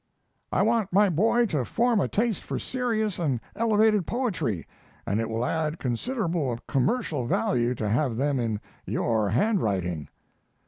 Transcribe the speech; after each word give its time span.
I 0.51 0.63
want 0.63 0.91
my 0.91 1.09
boy 1.09 1.45
to 1.45 1.63
form 1.63 1.99
a 1.99 2.07
taste 2.07 2.41
for 2.41 2.57
serious 2.57 3.19
and 3.19 3.39
elevated 3.55 4.07
poetry, 4.07 4.65
and 5.05 5.19
it 5.21 5.29
will 5.29 5.45
add 5.45 5.77
considerable 5.77 6.57
commercial 6.67 7.27
value 7.27 7.75
to 7.75 7.87
have 7.87 8.17
them 8.17 8.39
in 8.39 8.59
your 8.87 9.29
handwriting. 9.29 10.09